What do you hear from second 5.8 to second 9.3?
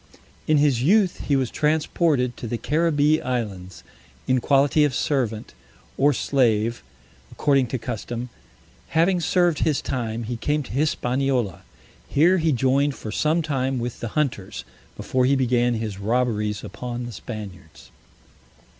or slave, according to custom. Having